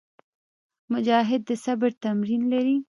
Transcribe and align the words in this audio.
مجاهد 0.91 1.41
د 1.49 1.51
صبر 1.63 1.91
تمرین 2.03 2.41
لري. 2.53 2.77